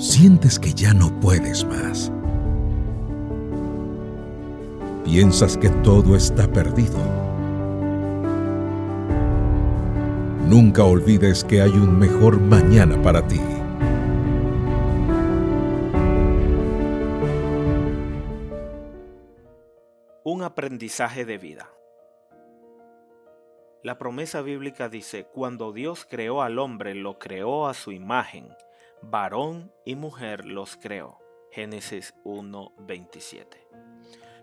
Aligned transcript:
sientes 0.00 0.58
que 0.58 0.72
ya 0.72 0.94
no 0.94 1.10
puedes 1.20 1.62
más. 1.66 2.10
Piensas 5.04 5.58
que 5.58 5.68
todo 5.68 6.16
está 6.16 6.50
perdido. 6.50 6.98
Nunca 10.48 10.84
olvides 10.84 11.44
que 11.44 11.60
hay 11.60 11.72
un 11.72 11.98
mejor 11.98 12.40
mañana 12.40 13.00
para 13.02 13.26
ti. 13.26 13.40
Un 20.24 20.42
aprendizaje 20.42 21.26
de 21.26 21.36
vida. 21.36 21.70
La 23.82 23.98
promesa 23.98 24.40
bíblica 24.40 24.88
dice, 24.88 25.24
cuando 25.24 25.72
Dios 25.72 26.06
creó 26.08 26.40
al 26.40 26.58
hombre, 26.58 26.94
lo 26.94 27.18
creó 27.18 27.66
a 27.66 27.74
su 27.74 27.92
imagen 27.92 28.48
varón 29.02 29.72
y 29.84 29.94
mujer 29.94 30.44
los 30.44 30.76
creó. 30.76 31.18
Génesis 31.50 32.14
1:27. 32.24 33.66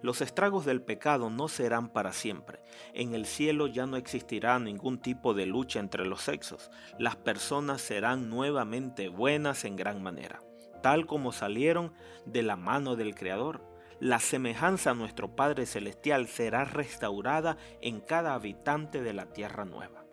Los 0.01 0.21
estragos 0.21 0.65
del 0.65 0.81
pecado 0.81 1.29
no 1.29 1.47
serán 1.47 1.89
para 1.89 2.13
siempre. 2.13 2.59
En 2.93 3.15
el 3.15 3.25
cielo 3.25 3.67
ya 3.67 3.85
no 3.87 3.97
existirá 3.97 4.59
ningún 4.59 4.99
tipo 4.99 5.33
de 5.33 5.45
lucha 5.45 5.79
entre 5.79 6.05
los 6.05 6.21
sexos. 6.21 6.69
Las 6.99 7.15
personas 7.15 7.81
serán 7.81 8.29
nuevamente 8.29 9.09
buenas 9.09 9.65
en 9.65 9.75
gran 9.75 10.03
manera, 10.03 10.41
tal 10.83 11.07
como 11.07 11.31
salieron 11.31 11.93
de 12.25 12.43
la 12.43 12.55
mano 12.55 12.95
del 12.95 13.15
Creador. 13.15 13.63
La 13.99 14.19
semejanza 14.19 14.91
a 14.91 14.95
nuestro 14.95 15.35
Padre 15.35 15.65
Celestial 15.65 16.27
será 16.27 16.65
restaurada 16.65 17.57
en 17.81 17.99
cada 17.99 18.35
habitante 18.35 19.01
de 19.01 19.13
la 19.13 19.25
tierra 19.33 19.65
nueva. 19.65 20.05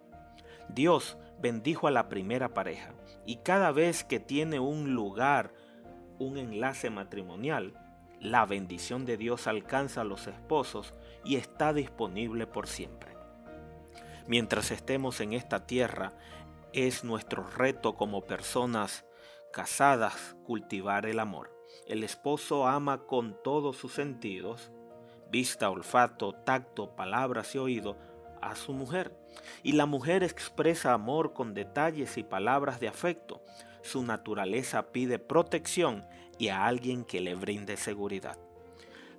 Dios 0.70 1.18
bendijo 1.44 1.88
a 1.88 1.90
la 1.90 2.08
primera 2.08 2.54
pareja 2.54 2.94
y 3.26 3.36
cada 3.36 3.70
vez 3.70 4.02
que 4.02 4.18
tiene 4.18 4.60
un 4.60 4.94
lugar, 4.94 5.52
un 6.18 6.38
enlace 6.38 6.88
matrimonial, 6.88 7.74
la 8.18 8.46
bendición 8.46 9.04
de 9.04 9.18
Dios 9.18 9.46
alcanza 9.46 10.00
a 10.00 10.04
los 10.04 10.26
esposos 10.26 10.94
y 11.22 11.36
está 11.36 11.74
disponible 11.74 12.46
por 12.46 12.66
siempre. 12.66 13.14
Mientras 14.26 14.70
estemos 14.70 15.20
en 15.20 15.34
esta 15.34 15.66
tierra, 15.66 16.14
es 16.72 17.04
nuestro 17.04 17.46
reto 17.46 17.94
como 17.94 18.22
personas 18.22 19.04
casadas 19.52 20.36
cultivar 20.44 21.04
el 21.04 21.18
amor. 21.18 21.54
El 21.86 22.04
esposo 22.04 22.66
ama 22.66 23.04
con 23.04 23.36
todos 23.44 23.76
sus 23.76 23.92
sentidos, 23.92 24.72
vista, 25.30 25.68
olfato, 25.68 26.32
tacto, 26.32 26.96
palabras 26.96 27.54
y 27.54 27.58
oído, 27.58 27.98
a 28.48 28.56
su 28.56 28.72
mujer. 28.72 29.16
Y 29.62 29.72
la 29.72 29.86
mujer 29.86 30.22
expresa 30.22 30.92
amor 30.92 31.32
con 31.32 31.54
detalles 31.54 32.16
y 32.18 32.22
palabras 32.22 32.80
de 32.80 32.88
afecto. 32.88 33.42
Su 33.82 34.02
naturaleza 34.02 34.92
pide 34.92 35.18
protección 35.18 36.06
y 36.38 36.48
a 36.48 36.66
alguien 36.66 37.04
que 37.04 37.20
le 37.20 37.34
brinde 37.34 37.76
seguridad. 37.76 38.38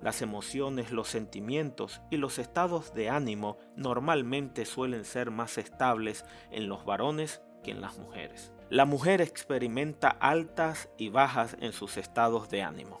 Las 0.02 0.20
emociones, 0.22 0.92
los 0.92 1.08
sentimientos 1.08 2.00
y 2.10 2.18
los 2.18 2.38
estados 2.38 2.92
de 2.92 3.08
ánimo 3.08 3.58
normalmente 3.76 4.66
suelen 4.66 5.04
ser 5.04 5.30
más 5.30 5.56
estables 5.58 6.24
en 6.50 6.68
los 6.68 6.84
varones 6.84 7.40
que 7.62 7.70
en 7.70 7.80
las 7.80 7.98
mujeres. 7.98 8.52
La 8.68 8.84
mujer 8.84 9.20
experimenta 9.20 10.08
altas 10.08 10.90
y 10.98 11.08
bajas 11.08 11.56
en 11.60 11.72
sus 11.72 11.96
estados 11.96 12.50
de 12.50 12.62
ánimo 12.62 13.00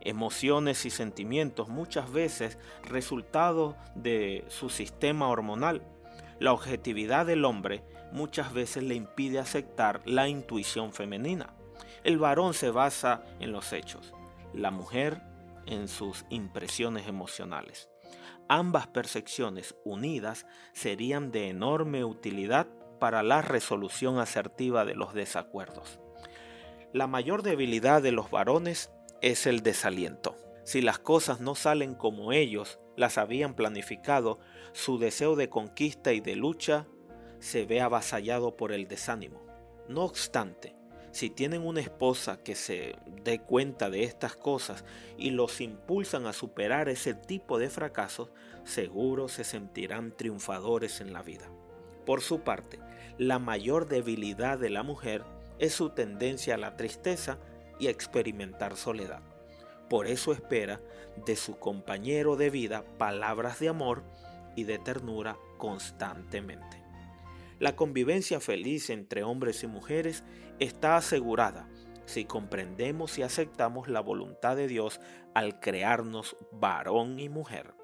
emociones 0.00 0.84
y 0.86 0.90
sentimientos, 0.90 1.68
muchas 1.68 2.10
veces 2.12 2.58
resultado 2.84 3.76
de 3.94 4.44
su 4.48 4.70
sistema 4.70 5.28
hormonal. 5.28 5.82
La 6.38 6.52
objetividad 6.52 7.26
del 7.26 7.44
hombre 7.44 7.82
muchas 8.12 8.52
veces 8.52 8.82
le 8.82 8.94
impide 8.94 9.38
aceptar 9.38 10.02
la 10.04 10.28
intuición 10.28 10.92
femenina. 10.92 11.54
El 12.04 12.18
varón 12.18 12.54
se 12.54 12.70
basa 12.70 13.24
en 13.40 13.52
los 13.52 13.72
hechos, 13.72 14.14
la 14.54 14.70
mujer 14.70 15.22
en 15.66 15.88
sus 15.88 16.24
impresiones 16.30 17.08
emocionales. 17.08 17.88
Ambas 18.48 18.86
percepciones 18.86 19.74
unidas 19.84 20.46
serían 20.72 21.32
de 21.32 21.48
enorme 21.48 22.04
utilidad 22.04 22.68
para 23.00 23.22
la 23.22 23.42
resolución 23.42 24.18
asertiva 24.18 24.84
de 24.84 24.94
los 24.94 25.14
desacuerdos. 25.14 25.98
La 26.92 27.06
mayor 27.06 27.42
debilidad 27.42 28.00
de 28.00 28.12
los 28.12 28.30
varones 28.30 28.90
es 29.20 29.46
el 29.46 29.62
desaliento. 29.62 30.36
Si 30.64 30.80
las 30.82 30.98
cosas 30.98 31.40
no 31.40 31.54
salen 31.54 31.94
como 31.94 32.32
ellos 32.32 32.78
las 32.96 33.18
habían 33.18 33.54
planificado, 33.54 34.38
su 34.72 34.98
deseo 34.98 35.36
de 35.36 35.48
conquista 35.48 36.12
y 36.12 36.20
de 36.20 36.36
lucha 36.36 36.86
se 37.38 37.66
ve 37.66 37.80
avasallado 37.80 38.56
por 38.56 38.72
el 38.72 38.88
desánimo. 38.88 39.46
No 39.88 40.02
obstante, 40.02 40.74
si 41.12 41.30
tienen 41.30 41.62
una 41.62 41.80
esposa 41.80 42.42
que 42.42 42.54
se 42.54 42.96
dé 43.24 43.38
cuenta 43.38 43.88
de 43.88 44.02
estas 44.02 44.36
cosas 44.36 44.84
y 45.16 45.30
los 45.30 45.60
impulsan 45.60 46.26
a 46.26 46.32
superar 46.32 46.88
ese 46.88 47.14
tipo 47.14 47.58
de 47.58 47.70
fracasos, 47.70 48.30
seguro 48.64 49.28
se 49.28 49.44
sentirán 49.44 50.14
triunfadores 50.14 51.00
en 51.00 51.12
la 51.12 51.22
vida. 51.22 51.48
Por 52.04 52.20
su 52.20 52.40
parte, 52.40 52.80
la 53.18 53.38
mayor 53.38 53.88
debilidad 53.88 54.58
de 54.58 54.70
la 54.70 54.82
mujer 54.82 55.24
es 55.58 55.72
su 55.72 55.90
tendencia 55.90 56.56
a 56.56 56.58
la 56.58 56.76
tristeza 56.76 57.38
y 57.78 57.88
experimentar 57.88 58.76
soledad. 58.76 59.22
Por 59.88 60.06
eso 60.06 60.32
espera 60.32 60.80
de 61.24 61.36
su 61.36 61.58
compañero 61.58 62.36
de 62.36 62.50
vida 62.50 62.84
palabras 62.98 63.60
de 63.60 63.68
amor 63.68 64.02
y 64.56 64.64
de 64.64 64.78
ternura 64.78 65.36
constantemente. 65.58 66.82
La 67.58 67.76
convivencia 67.76 68.40
feliz 68.40 68.90
entre 68.90 69.22
hombres 69.22 69.62
y 69.62 69.66
mujeres 69.66 70.24
está 70.58 70.96
asegurada 70.96 71.68
si 72.04 72.24
comprendemos 72.24 73.18
y 73.18 73.22
aceptamos 73.22 73.88
la 73.88 74.00
voluntad 74.00 74.56
de 74.56 74.68
Dios 74.68 75.00
al 75.34 75.60
crearnos 75.60 76.36
varón 76.52 77.18
y 77.18 77.28
mujer. 77.28 77.74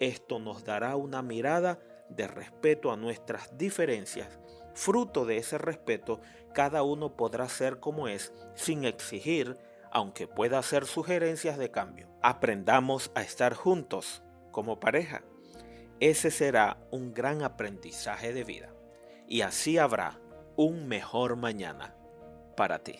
Esto 0.00 0.38
nos 0.38 0.64
dará 0.64 0.96
una 0.96 1.22
mirada 1.22 1.80
de 2.08 2.26
respeto 2.26 2.92
a 2.92 2.96
nuestras 2.96 3.56
diferencias 3.56 4.38
Fruto 4.74 5.24
de 5.24 5.36
ese 5.36 5.58
respeto, 5.58 6.20
cada 6.54 6.82
uno 6.82 7.16
podrá 7.16 7.48
ser 7.48 7.78
como 7.80 8.08
es 8.08 8.32
sin 8.54 8.84
exigir, 8.84 9.58
aunque 9.90 10.26
pueda 10.26 10.58
hacer 10.58 10.86
sugerencias 10.86 11.58
de 11.58 11.70
cambio. 11.70 12.08
Aprendamos 12.22 13.10
a 13.14 13.22
estar 13.22 13.54
juntos 13.54 14.22
como 14.50 14.80
pareja. 14.80 15.22
Ese 16.00 16.30
será 16.30 16.78
un 16.90 17.14
gran 17.14 17.42
aprendizaje 17.42 18.32
de 18.32 18.44
vida. 18.44 18.72
Y 19.28 19.42
así 19.42 19.78
habrá 19.78 20.18
un 20.56 20.88
mejor 20.88 21.36
mañana 21.36 21.94
para 22.56 22.82
ti. 22.82 22.98